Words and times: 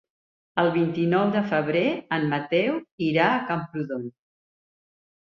El 0.63 0.71
vint-i-nou 0.77 1.27
de 1.35 1.43
febrer 1.51 1.85
en 2.19 2.27
Mateu 2.33 2.83
irà 3.13 3.31
a 3.31 3.39
Camprodon. 3.55 4.13